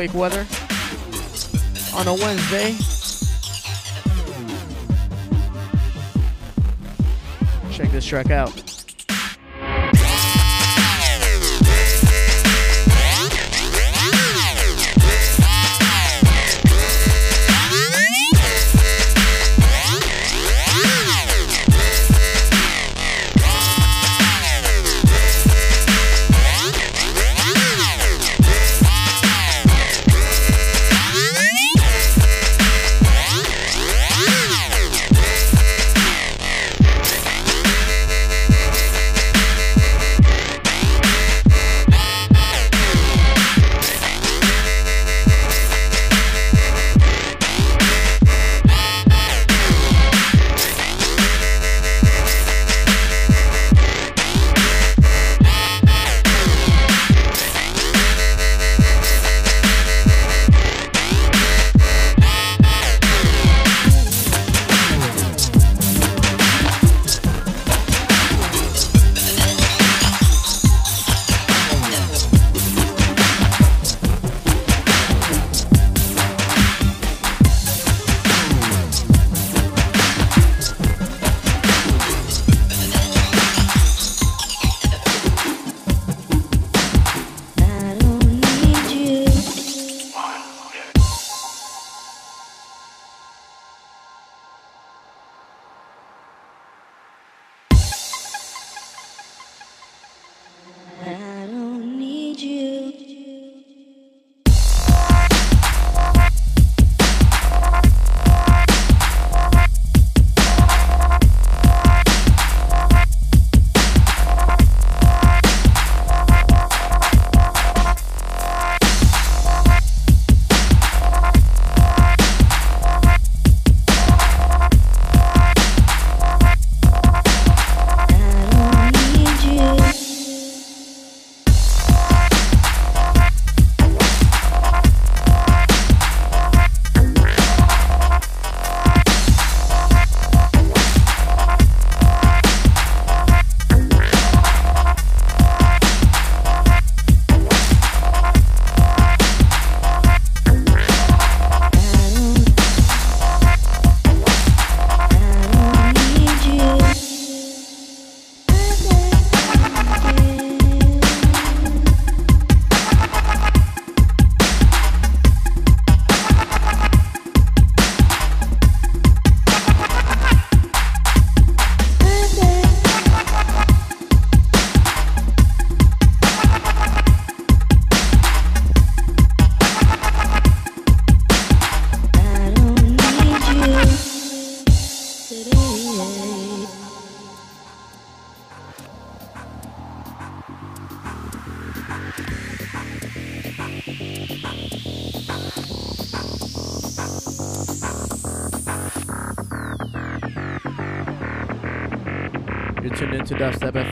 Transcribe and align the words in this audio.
earthquake 0.00 0.14
weather 0.14 0.46
on 1.94 2.08
a 2.08 2.14
Wednesday. 2.14 2.74
Check 7.70 7.90
this 7.90 8.06
track 8.06 8.30
out. 8.30 8.69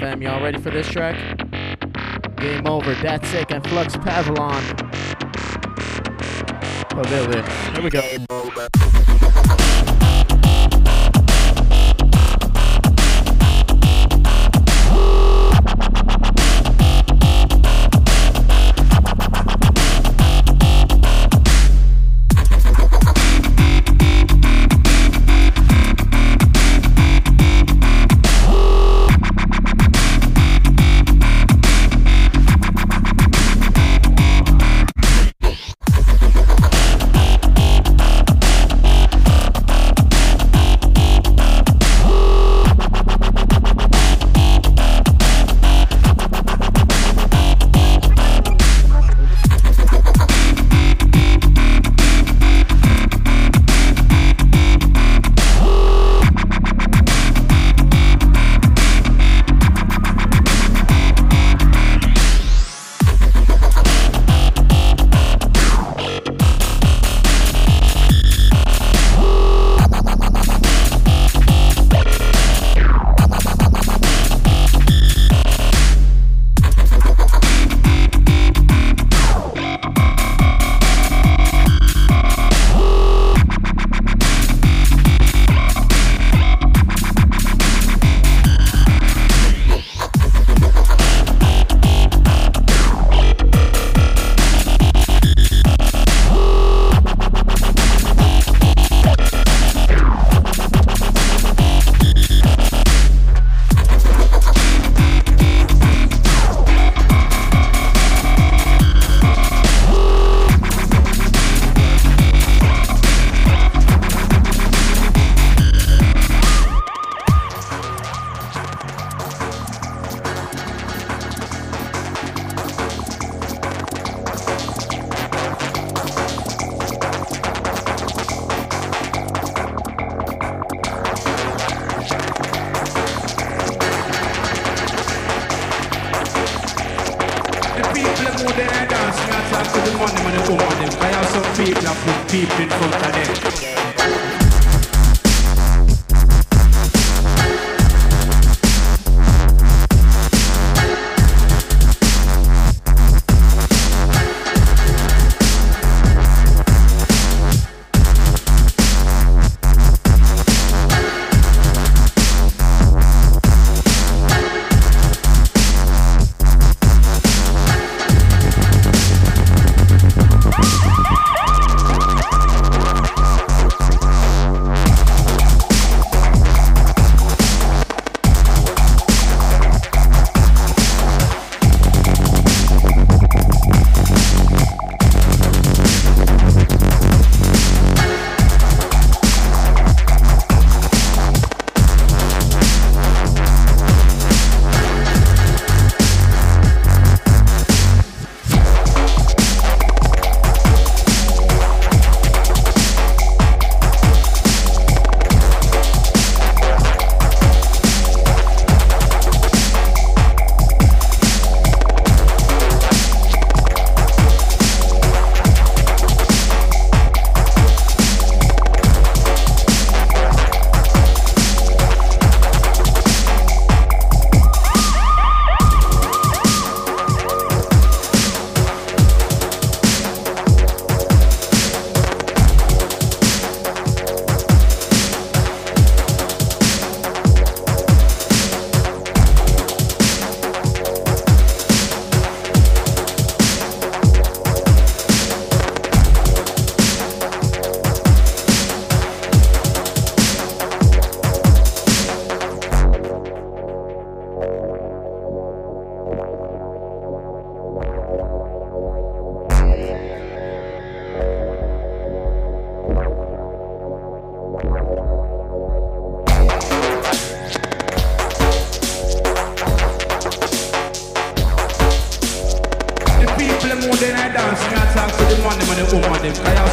FM. 0.09 0.23
Y'all 0.23 0.43
ready 0.43 0.59
for 0.59 0.71
this 0.71 0.89
track? 0.89 1.17
Game 2.37 2.67
over. 2.67 2.95
Datsik 2.97 3.55
and 3.55 3.67
Flux 3.67 3.97
Pavillon. 3.97 4.63
Pavilion. 6.89 7.45
Here 7.75 7.83
we 7.83 7.91
go. 7.91 8.38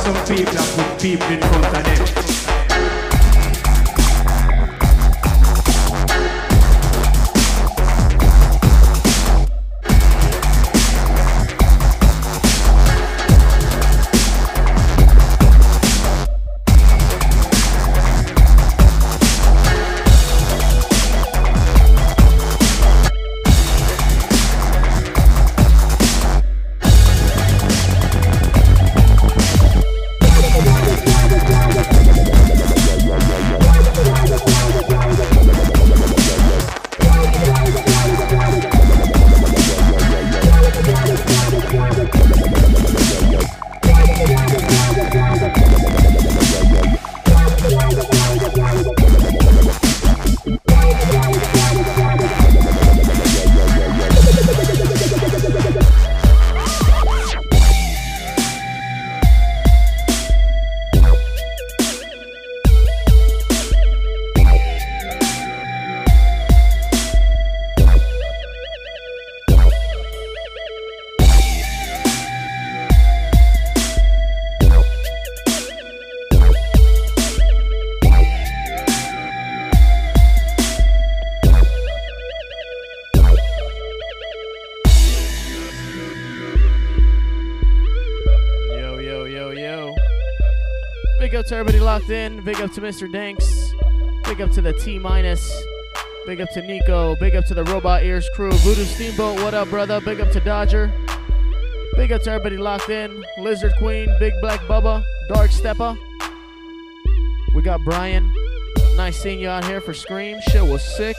Big 0.06 0.48
up 0.48 2.25
to 92.76 92.82
Mr. 92.82 93.10
Danks. 93.10 93.74
Big 94.26 94.42
up 94.42 94.52
to 94.52 94.62
the 94.62 94.74
T 94.74 95.00
minus. 95.00 95.50
Big 96.26 96.42
up 96.42 96.50
to 96.50 96.62
Nico. 96.62 97.16
Big 97.16 97.34
up 97.34 97.46
to 97.46 97.54
the 97.54 97.64
Robot 97.64 98.04
Ears 98.04 98.28
crew. 98.36 98.52
Voodoo 98.52 98.84
Steamboat, 98.84 99.40
what 99.42 99.54
up, 99.54 99.70
brother? 99.70 100.02
Big 100.02 100.20
up 100.20 100.30
to 100.32 100.42
Dodger. 100.42 100.92
Big 101.96 102.12
up 102.12 102.22
to 102.24 102.32
everybody 102.32 102.58
locked 102.58 102.90
in. 102.90 103.24
Lizard 103.38 103.72
Queen, 103.78 104.10
Big 104.20 104.34
Black 104.42 104.60
Bubba, 104.62 105.06
Dark 105.30 105.52
Stepper. 105.52 105.96
We 107.56 107.62
got 107.62 107.80
Brian. 107.86 108.30
Nice 108.98 109.22
seeing 109.22 109.40
you 109.40 109.48
out 109.48 109.64
here 109.64 109.80
for 109.80 109.94
Scream. 109.94 110.38
Shit 110.50 110.64
was 110.64 110.84
sick. 110.98 111.16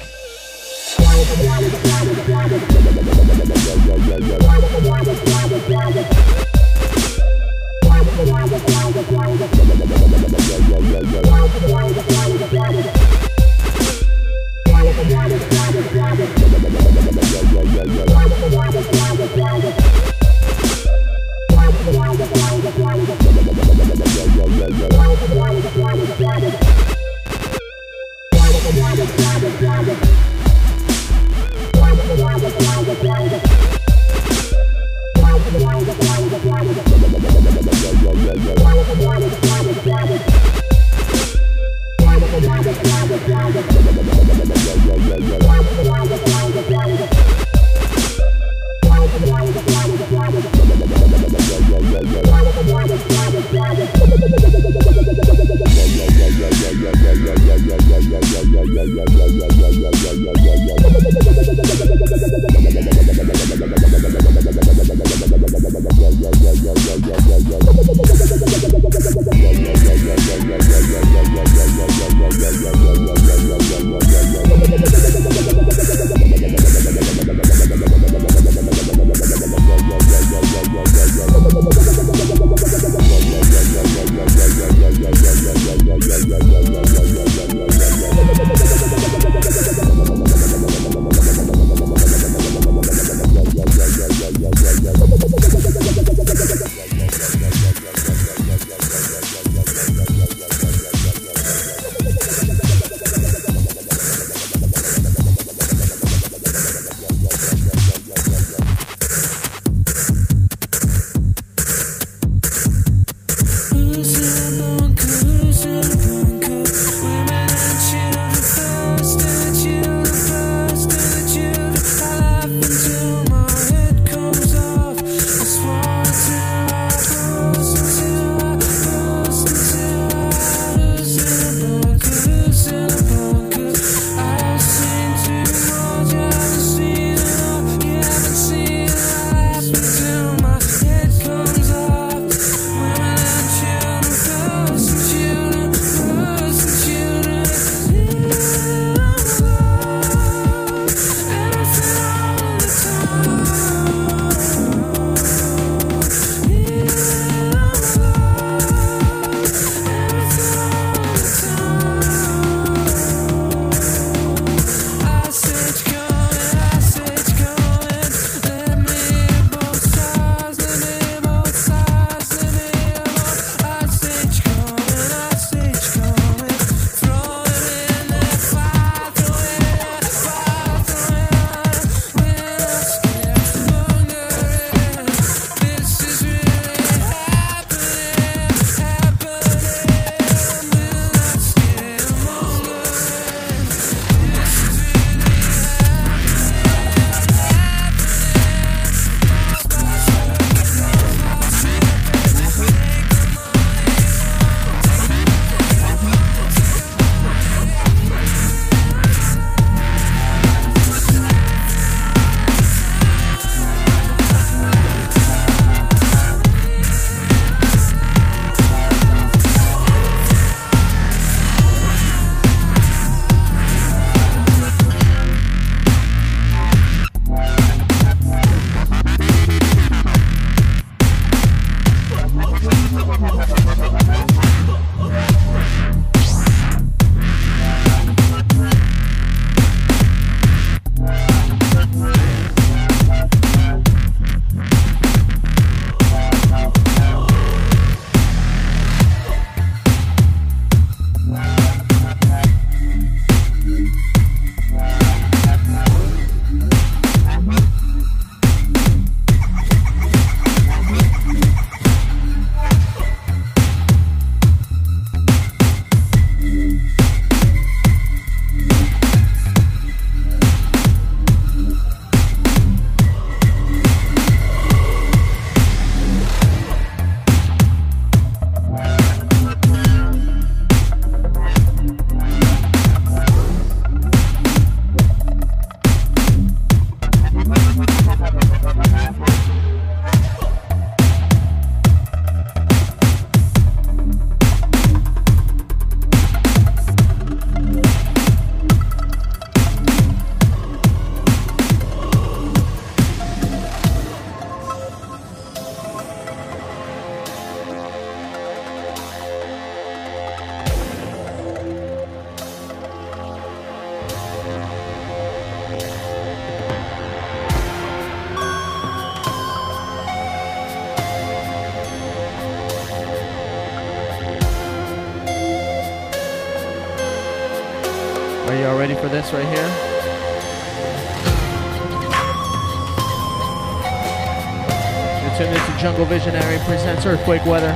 Visionary 336.08 336.58
presents 336.64 337.04
Earthquake 337.04 337.44
Weather. 337.44 337.72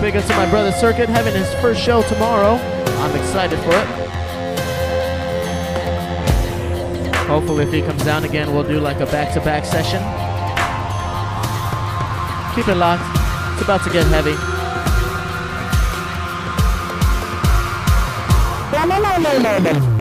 Big 0.00 0.16
up 0.16 0.24
to 0.24 0.36
my 0.36 0.48
brother 0.50 0.72
Circuit 0.72 1.08
having 1.08 1.34
his 1.34 1.52
first 1.60 1.80
show 1.80 2.02
tomorrow. 2.02 2.54
I'm 2.54 3.16
excited 3.16 3.58
for 3.60 3.70
it. 3.70 3.86
Hopefully, 7.28 7.64
if 7.64 7.72
he 7.72 7.80
comes 7.80 8.04
down 8.04 8.24
again, 8.24 8.52
we'll 8.52 8.64
do 8.64 8.80
like 8.80 8.98
a 9.00 9.06
back 9.06 9.32
to 9.34 9.40
back 9.40 9.64
session. 9.64 10.00
Keep 12.56 12.68
it 12.68 12.76
locked. 12.76 13.04
It's 13.52 13.62
about 13.62 13.84
to 13.84 13.90
get 13.90 14.04
heavy. 14.06 14.34
No, 18.72 18.84
no, 18.88 19.58
no. 19.58 19.97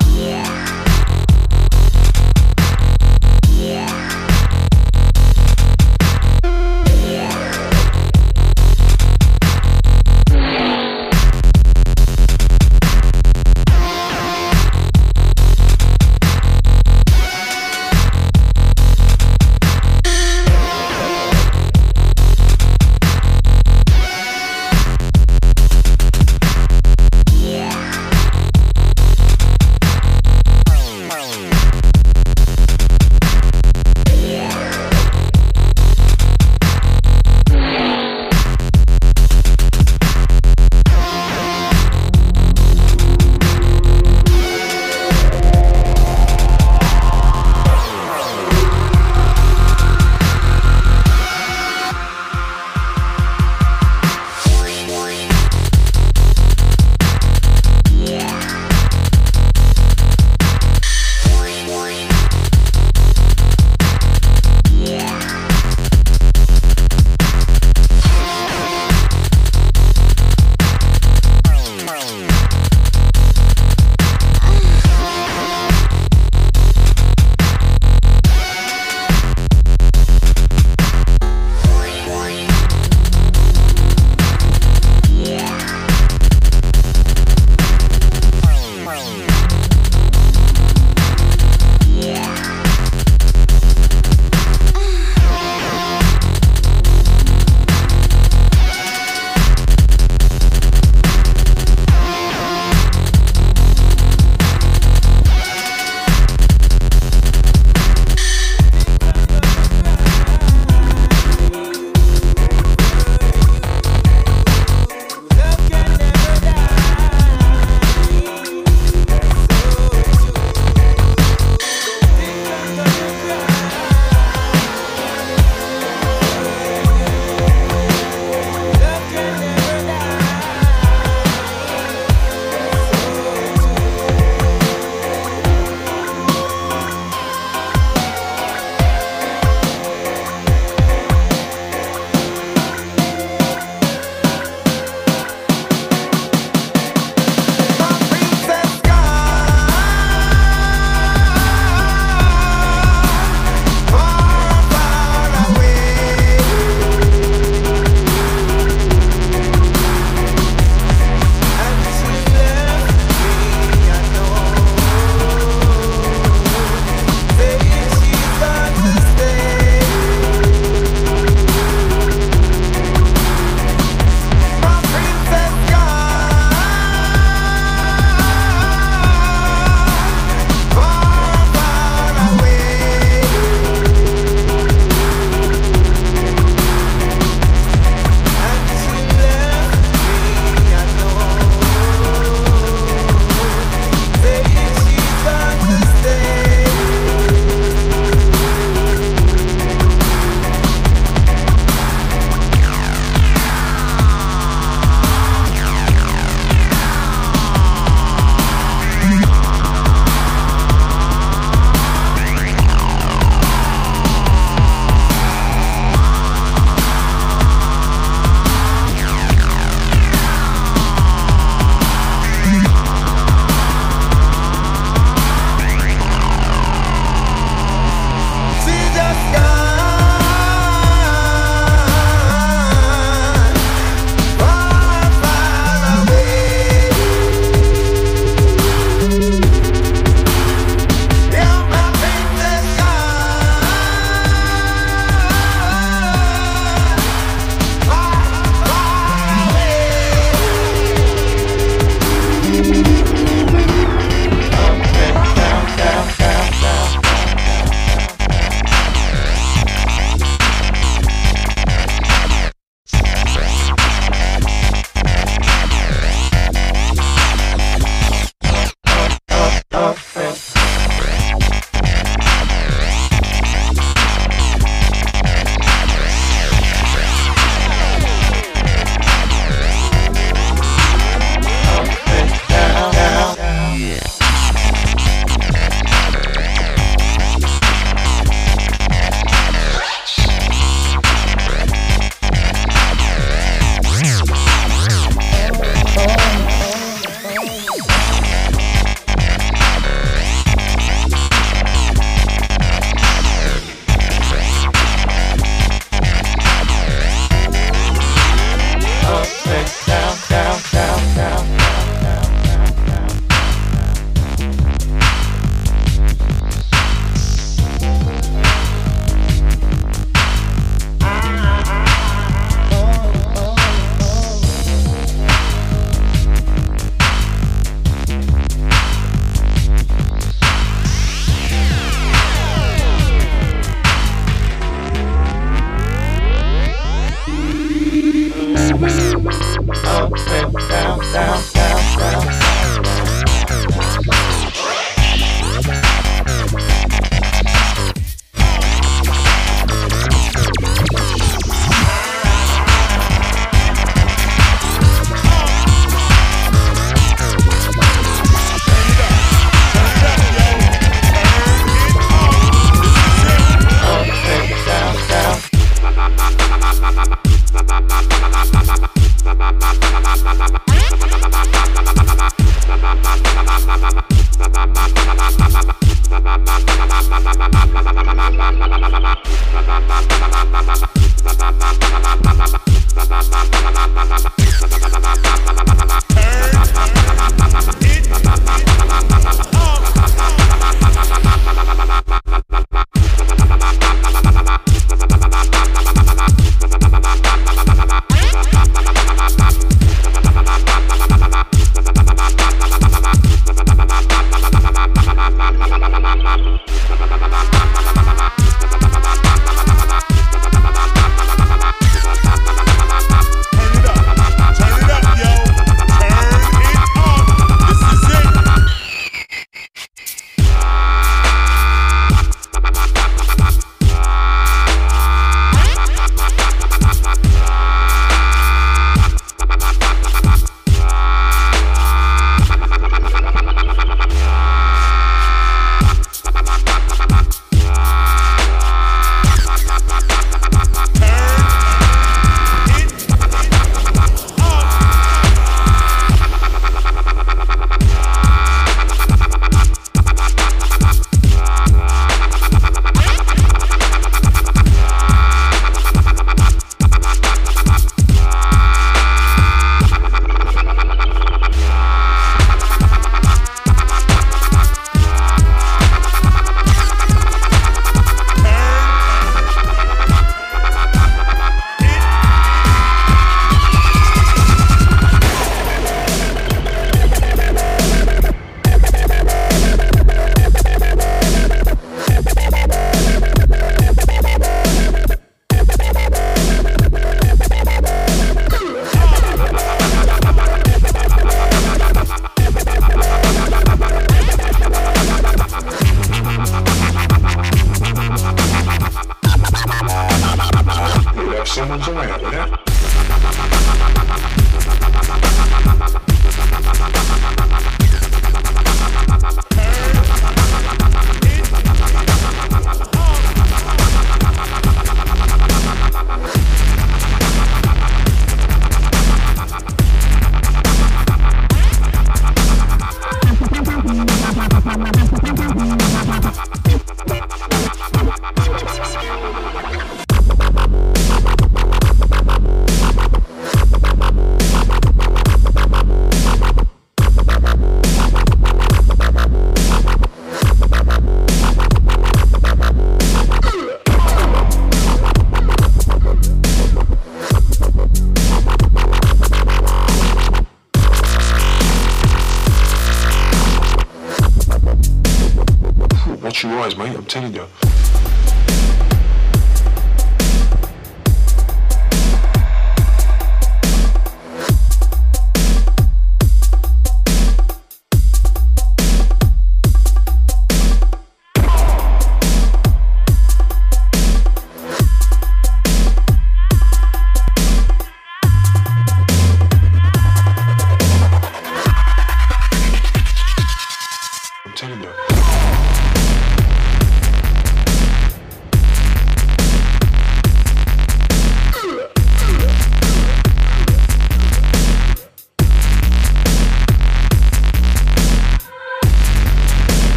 괜찮은데요. 557.07 557.47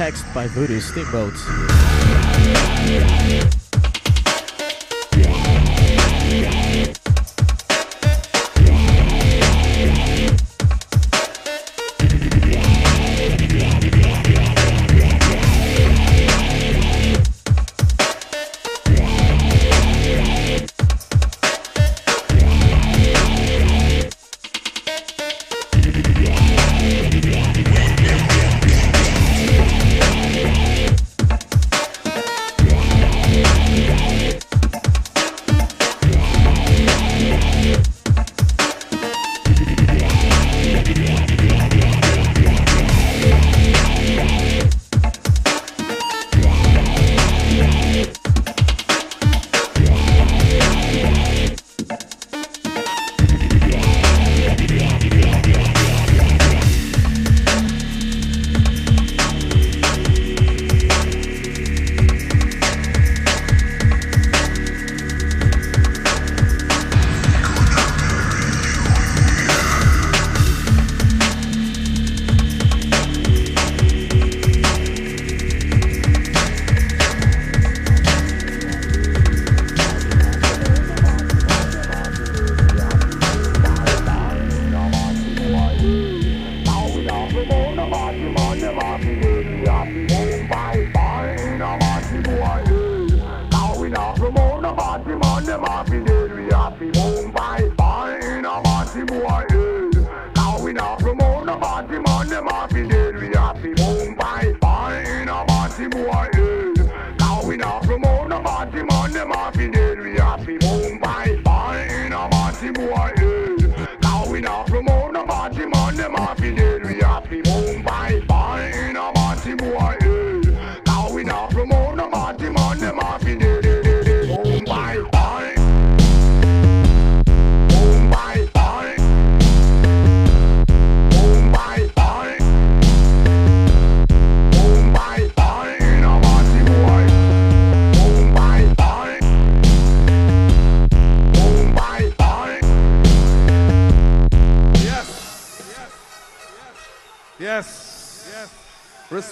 Hexed 0.00 0.32
by 0.32 0.46
Voodoo 0.46 0.80
Steamboat. 0.80 1.34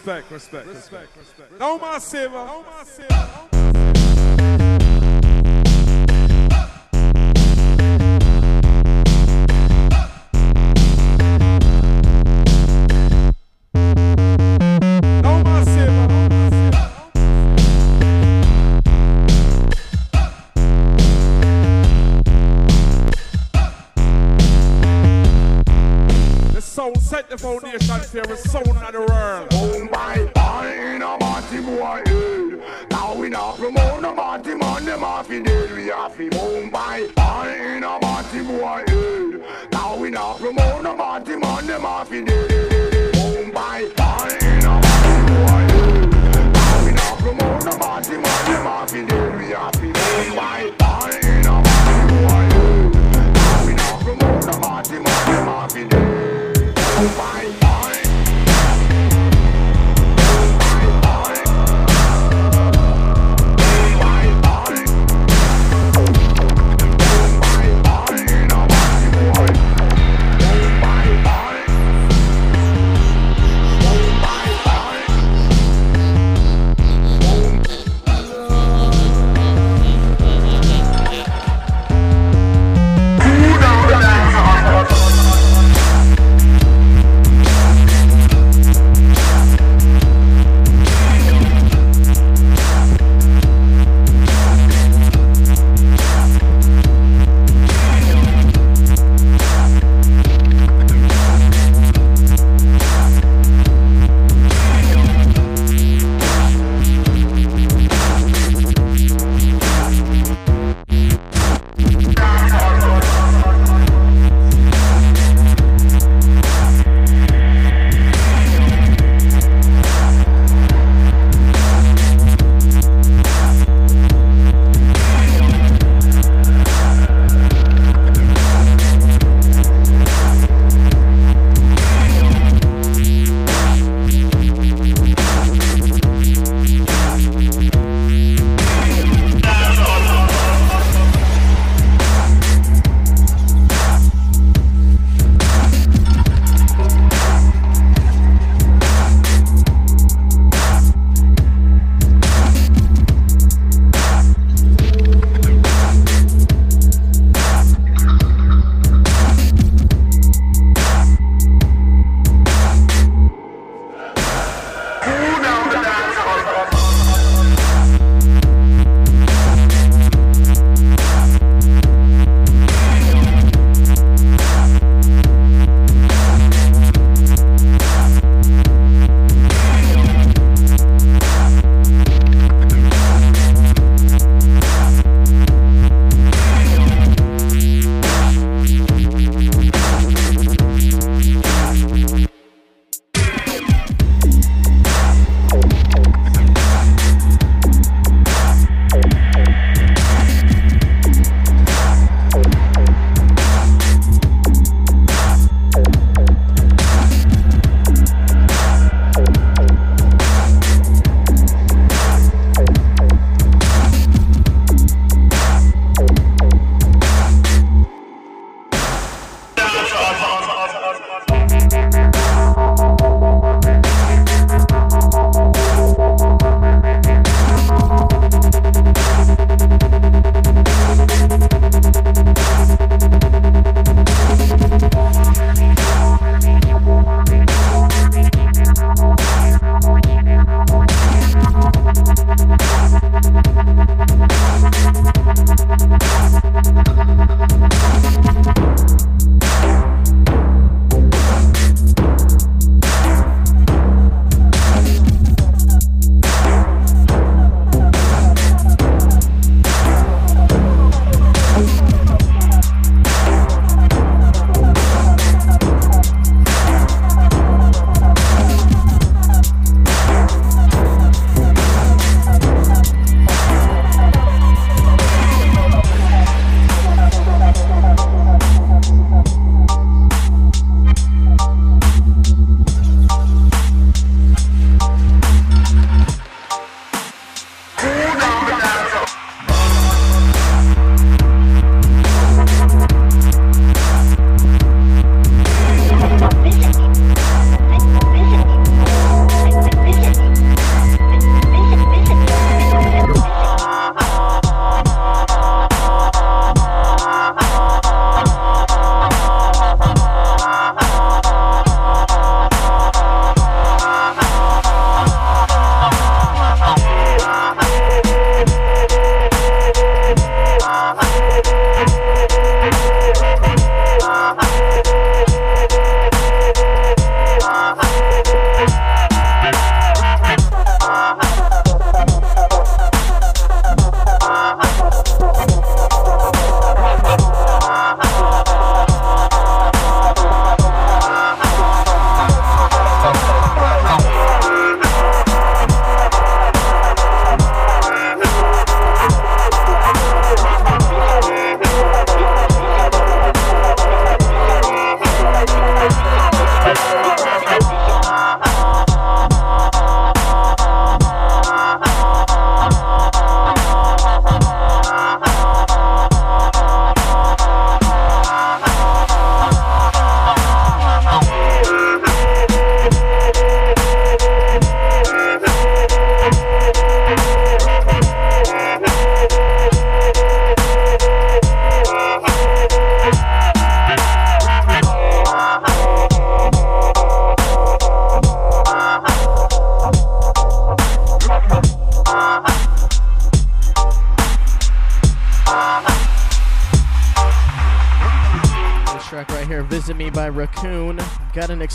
Respect, 0.09 0.31
respect, 0.33 0.67
respect. 0.69 1.17
Respect. 1.19 1.61
No 1.61 1.79
more 1.79 2.01
silver. 2.01 2.35
No 2.35 2.63
more 2.63 2.85
silver. 2.85 3.59
set 27.09 27.31
the 27.31 27.39
foundation 27.39 28.01
for 28.01 28.19
every 28.19 28.37
sound 28.37 28.69
of 28.69 28.93
the 28.93 28.99
world. 28.99 29.18
Off 35.19 35.31
in 35.33 35.43
dead. 35.43 35.73
We 35.73 35.87
have 35.87 36.17
to 36.17 36.31
boom, 36.31 36.71
bye, 36.71 37.09
bye, 37.17 37.53
in 37.57 37.83
a 37.83 37.99
party 37.99 38.41
boy 38.43 38.85
head. 38.87 39.43
Now 39.73 39.97
we 39.97 40.11
not 40.11 40.39
promote 40.39 40.83
no 40.85 40.95
party 40.95 41.35
man, 41.37 41.67
them 41.67 41.85
off 41.85 42.13
in 42.13 42.25
dead. 42.25 42.78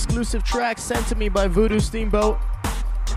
Exclusive 0.04 0.44
track 0.44 0.78
sent 0.78 1.08
to 1.08 1.16
me 1.16 1.30
by 1.30 1.48
Voodoo 1.48 1.80
Steamboat. 1.80 2.38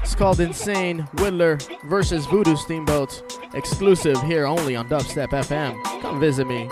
It's 0.02 0.14
called 0.14 0.38
Insane 0.38 1.02
Whittler 1.16 1.60
versus 1.88 2.26
Voodoo 2.26 2.54
Steamboat. 2.54 3.40
Exclusive 3.54 4.22
here 4.22 4.46
only 4.46 4.76
on 4.76 4.88
Dubstep 4.88 5.30
FM. 5.30 5.82
Come 6.00 6.20
visit 6.20 6.46
me. 6.46 6.68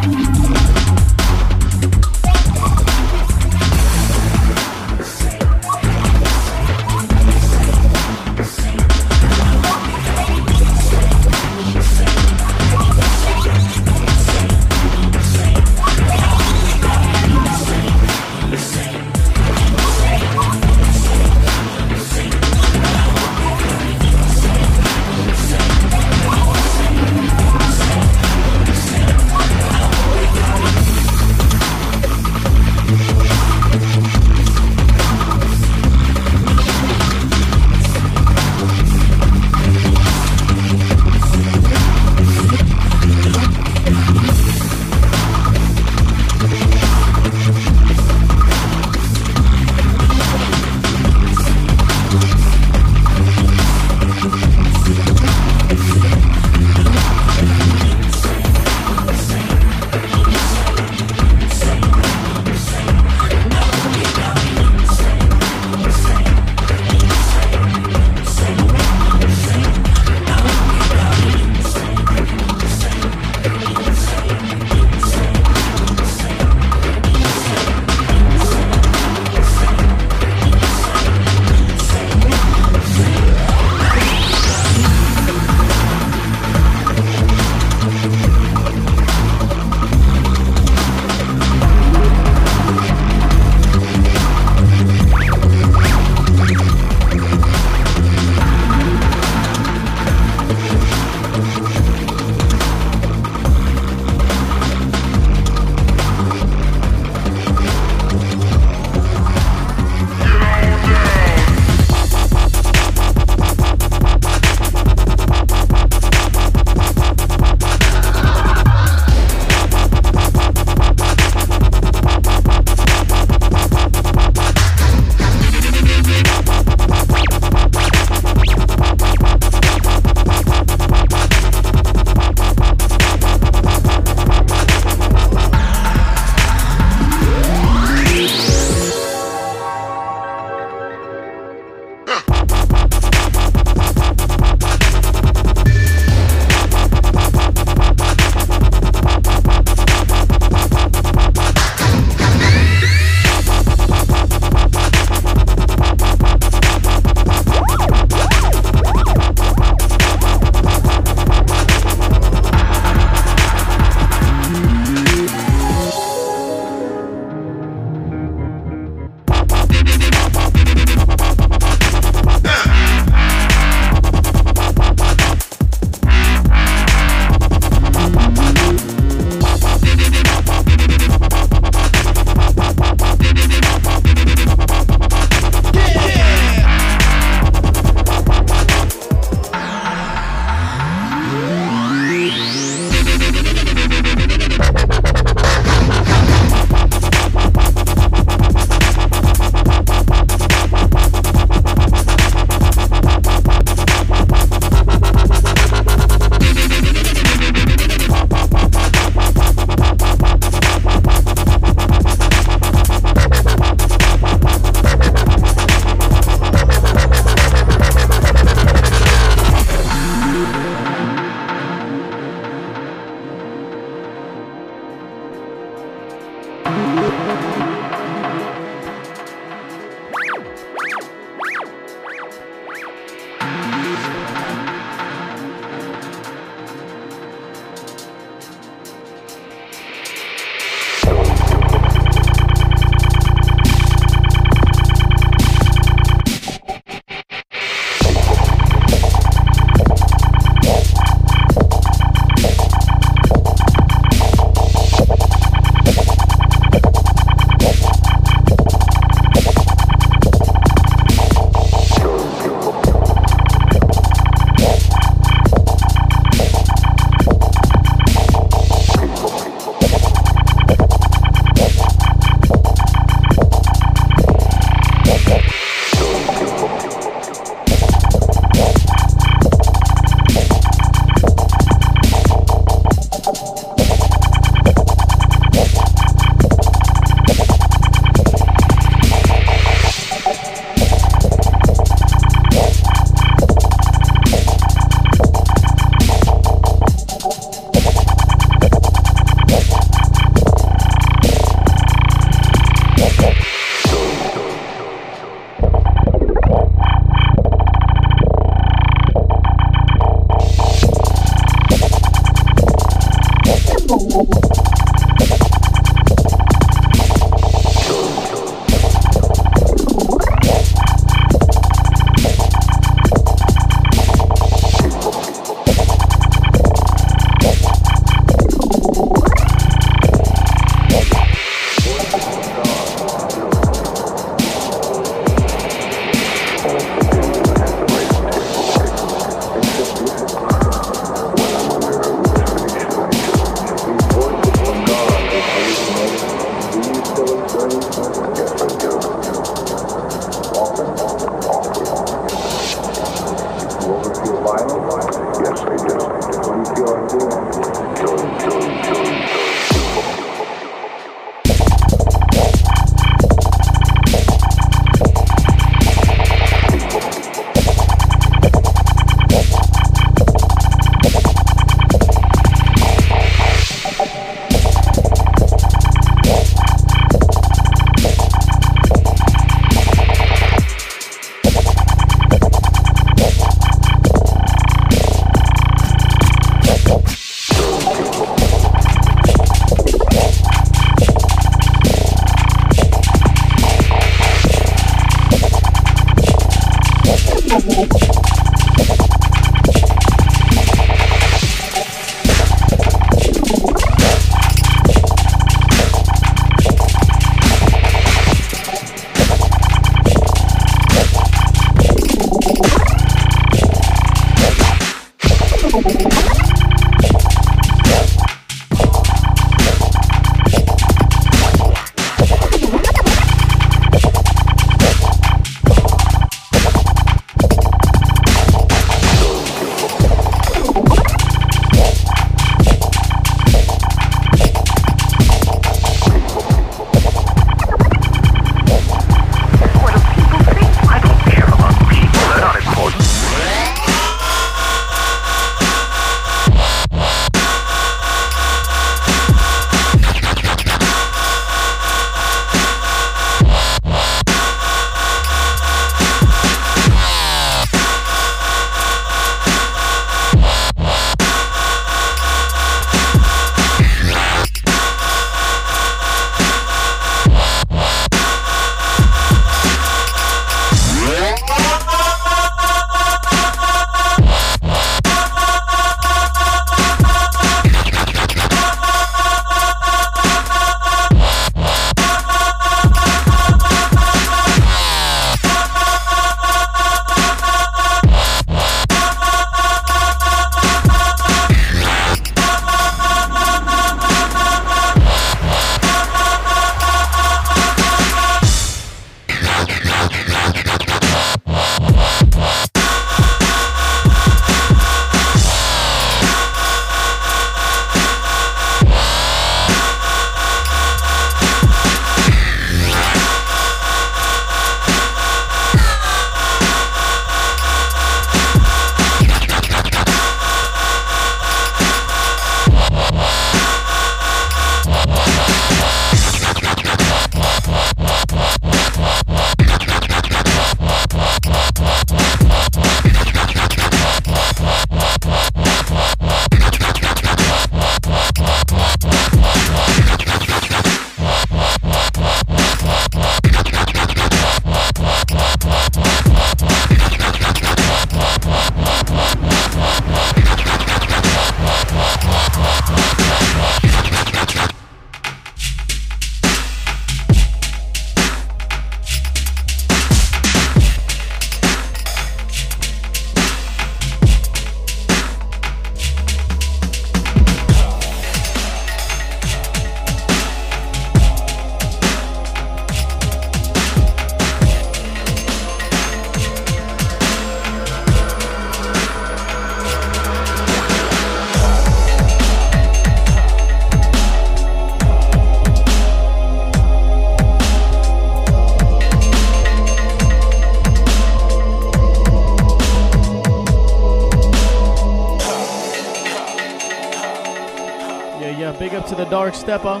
Stepper. 599.62 600.00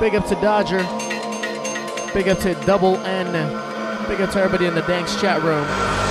Big 0.00 0.16
up 0.16 0.26
to 0.26 0.34
Dodger. 0.42 0.78
Big 2.12 2.26
up 2.26 2.40
to 2.40 2.54
Double 2.66 2.96
N. 2.96 3.32
Big 4.08 4.20
up 4.20 4.30
to 4.32 4.40
everybody 4.40 4.66
in 4.66 4.74
the 4.74 4.82
Danks 4.82 5.20
chat 5.20 5.40
room. 5.40 6.03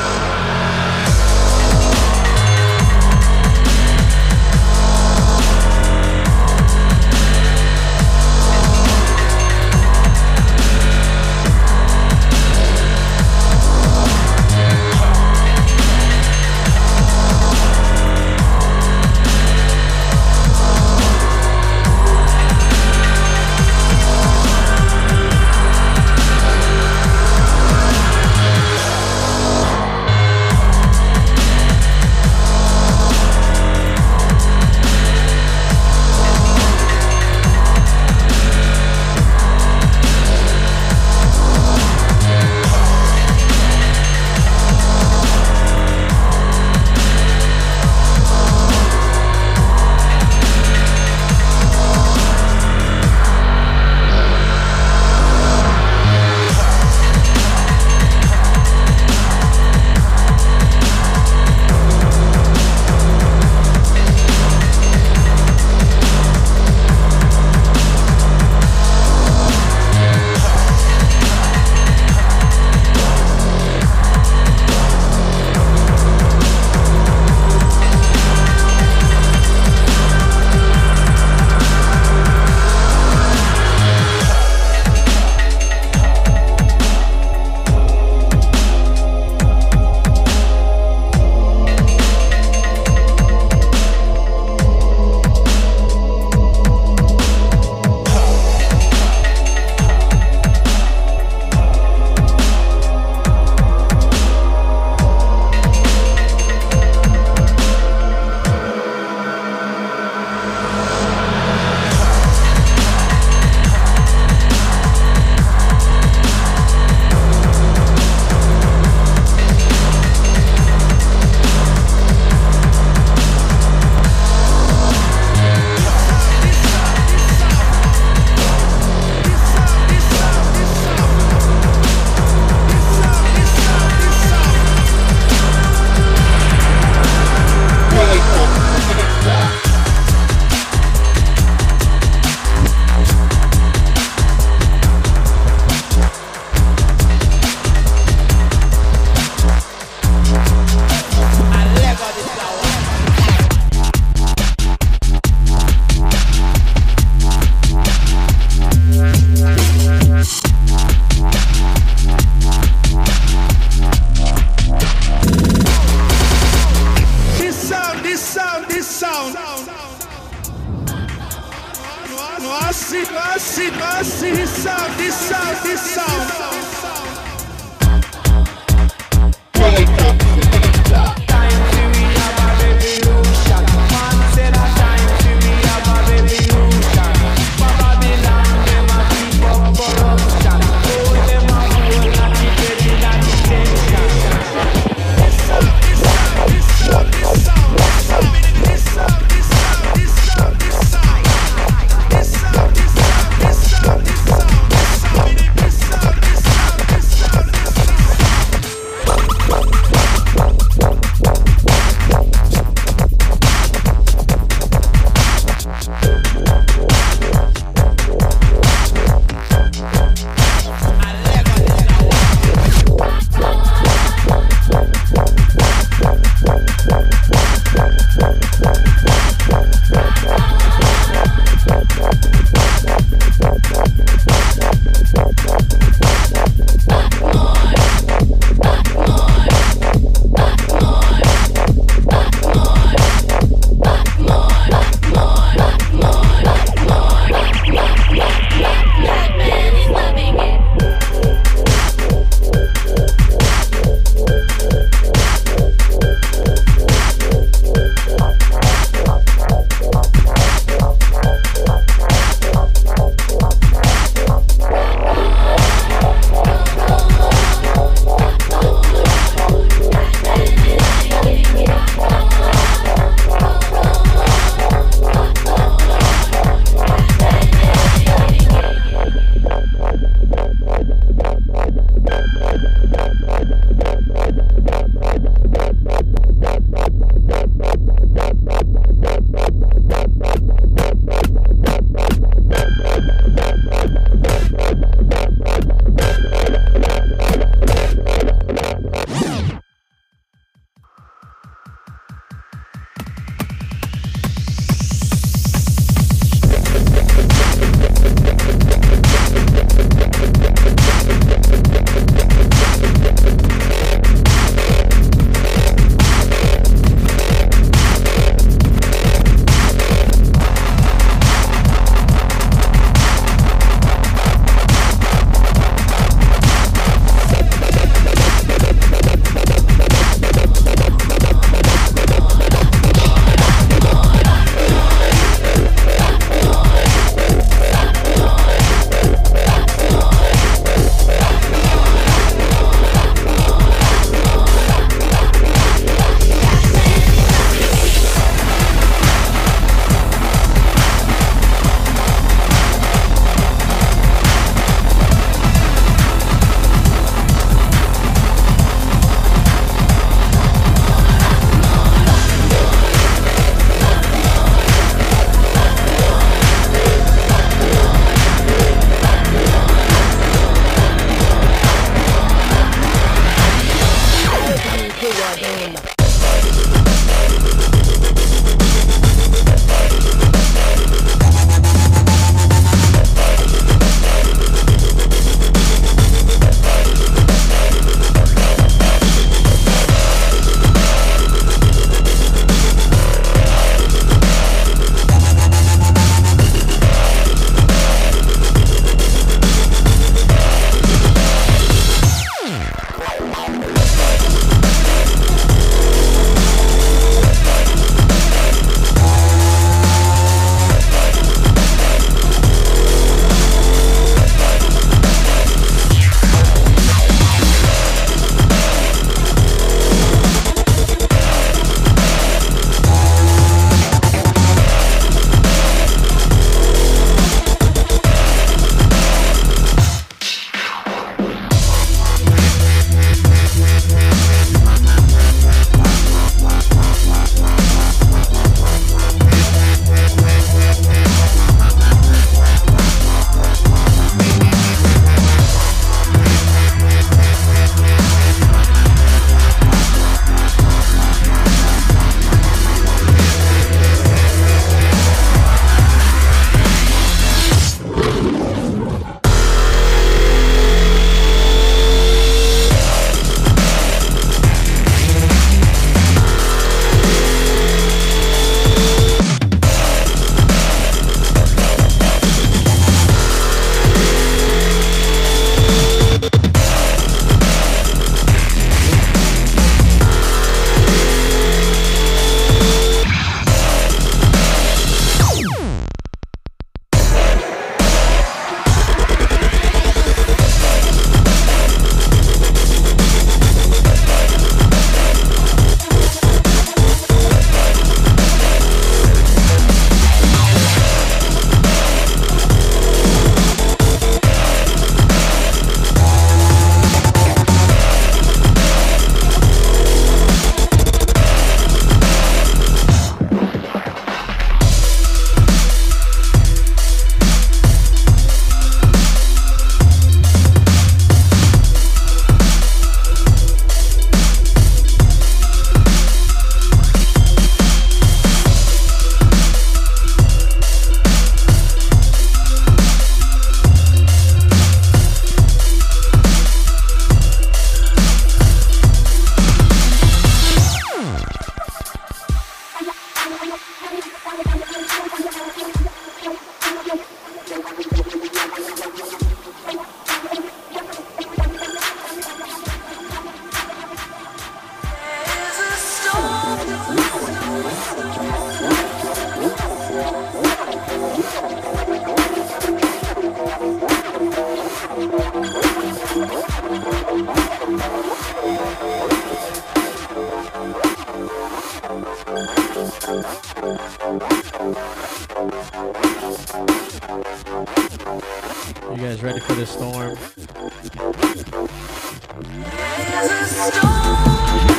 Stone. 583.72 584.73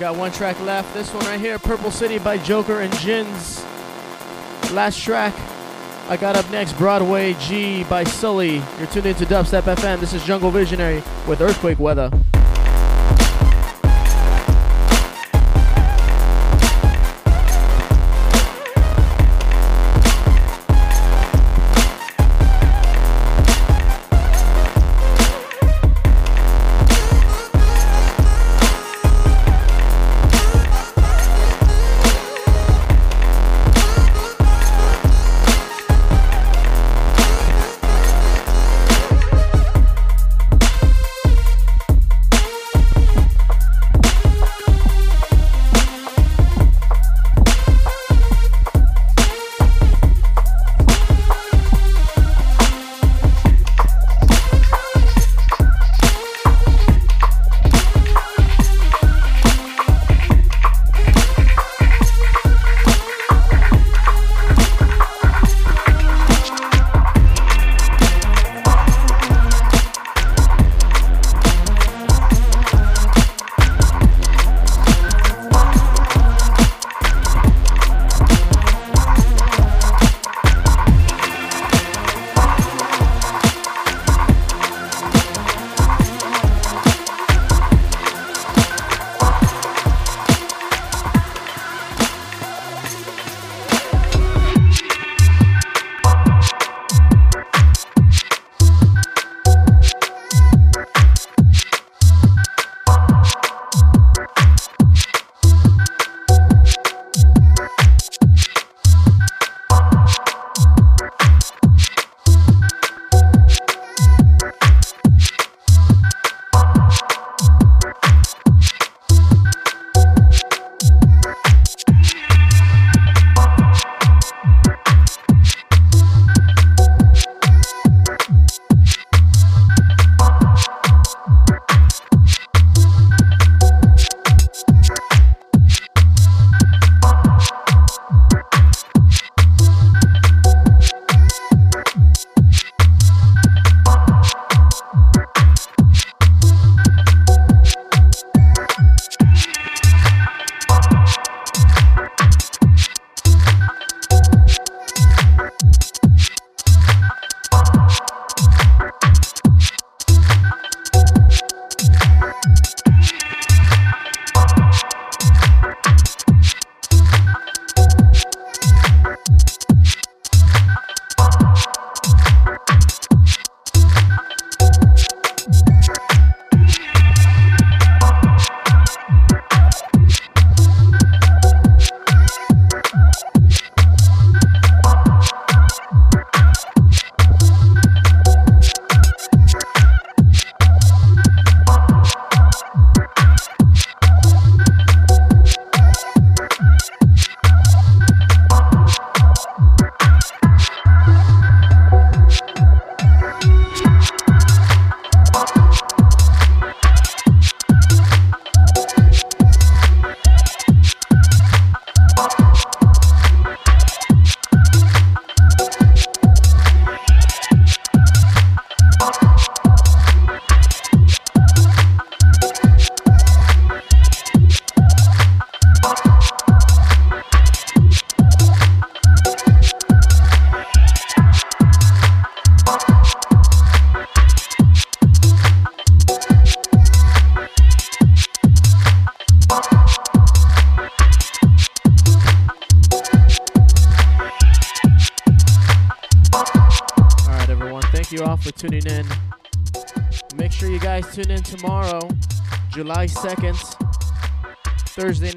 Got 0.00 0.16
one 0.16 0.32
track 0.32 0.58
left. 0.60 0.94
This 0.94 1.12
one 1.12 1.26
right 1.26 1.38
here 1.38 1.58
Purple 1.58 1.90
City 1.90 2.18
by 2.18 2.38
Joker 2.38 2.80
and 2.80 2.90
Ginz. 2.94 3.62
Last 4.72 4.98
track. 4.98 5.34
I 6.08 6.16
got 6.16 6.36
up 6.36 6.50
next 6.50 6.72
Broadway 6.78 7.34
G 7.34 7.84
by 7.84 8.04
Sully. 8.04 8.62
You're 8.78 8.86
tuned 8.86 9.04
into 9.04 9.26
Dubstep 9.26 9.64
FM. 9.64 10.00
This 10.00 10.14
is 10.14 10.24
Jungle 10.24 10.50
Visionary 10.50 11.02
with 11.28 11.42
Earthquake 11.42 11.78
Weather. 11.78 12.10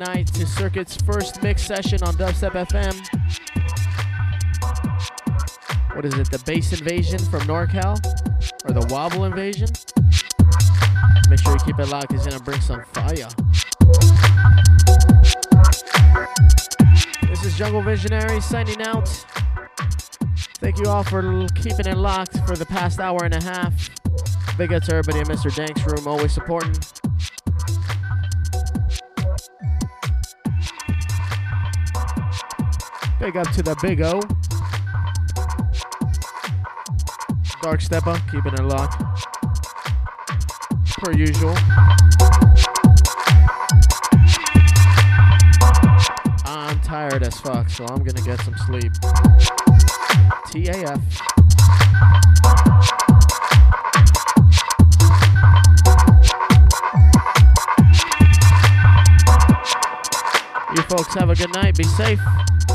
Night, 0.06 0.28
to 0.28 0.46
Circuit's 0.46 0.98
first 0.98 1.42
mix 1.42 1.64
session 1.64 2.02
on 2.04 2.16
Dubstep 2.16 2.52
FM. 2.52 2.94
What 5.96 6.06
is 6.06 6.14
it, 6.16 6.30
the 6.32 6.40
bass 6.46 6.74
invasion 6.74 7.20
from 7.20 7.42
NorCal? 7.42 7.98
Or 8.66 8.74
the 8.74 8.86
wobble 8.94 9.26
invasion? 9.26 9.70
Make 11.30 11.40
sure 11.40 11.54
you 11.54 11.60
keep 11.66 11.80
it 11.80 11.88
locked, 11.90 12.12
he's 12.12 12.26
gonna 12.26 12.40
bring 12.40 12.60
some 12.62 12.84
fire. 12.94 13.28
This 17.30 17.46
is 17.46 17.58
Jungle 17.58 17.82
Visionary 17.82 18.42
signing 18.42 18.82
out. 18.82 19.08
Thank 20.60 20.80
you 20.80 20.86
all 20.88 21.04
for 21.04 21.48
keeping 21.56 21.88
it 21.88 21.98
locked 21.98 22.38
for 22.48 22.56
the 22.56 22.66
past 22.66 23.00
hour 23.00 23.24
and 23.24 23.34
a 23.34 23.44
half. 23.44 23.90
Big 24.58 24.74
up 24.74 24.84
to 24.84 24.96
everybody 24.96 25.20
in 25.20 25.26
Mr. 25.26 25.54
Dank's 25.54 25.86
room, 25.86 26.08
always 26.08 26.32
supporting. 26.32 26.74
Big 33.20 33.38
up 33.38 33.50
to 33.52 33.64
the 33.64 33.76
Big 33.82 34.02
O. 34.02 34.20
Dark 37.62 37.80
Stepper, 37.80 38.22
keeping 38.30 38.54
it 38.54 38.64
locked. 38.64 39.02
Per 40.98 41.14
usual. 41.14 41.56
I'm 46.46 46.80
tired 46.82 47.24
as 47.24 47.40
fuck, 47.40 47.70
so 47.70 47.86
I'm 47.86 48.04
gonna 48.04 48.22
get 48.22 48.42
some 48.42 48.56
sleep. 48.68 48.92
TAF. 50.52 51.02
You 60.76 60.82
folks 60.84 61.14
have 61.14 61.30
a 61.30 61.36
good 61.36 61.54
night. 61.54 61.78
Be 61.78 61.84
safe. 61.84 62.20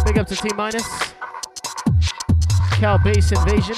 Big 0.09 0.17
up 0.17 0.27
to 0.27 0.37
T 0.37 0.49
minus. 0.57 0.89
Cal 2.81 2.97
Bass 2.97 3.31
Invasion. 3.31 3.77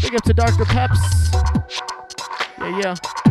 Big 0.00 0.14
up 0.14 0.22
to 0.24 0.32
Dr. 0.32 0.64
Peps. 0.64 1.30
Yeah, 2.58 2.78
yeah. 2.80 3.23